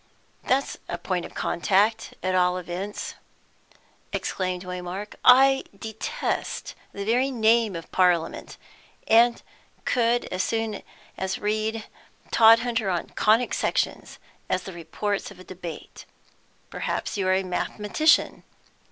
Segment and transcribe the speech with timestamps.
[0.43, 3.13] "That's a point of contact, at all events,"
[4.11, 5.13] exclaimed Waymark.
[5.23, 8.57] "I detest the very name of Parliament,
[9.07, 9.39] and
[9.85, 10.81] could as soon
[11.39, 11.85] read
[12.31, 14.17] Todhunter on Conic Sections
[14.49, 16.05] as the reports of a debate.
[16.71, 18.41] Perhaps you're a mathematician?"